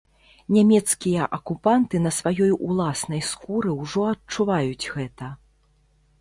Нямецкія 0.55 1.27
акупанты 1.37 1.95
на 2.05 2.13
сваёй 2.19 2.51
уласнай 2.69 3.21
скуры 3.33 3.71
ўжо 3.83 4.03
адчуваюць 4.15 4.89
гэта. 4.97 5.31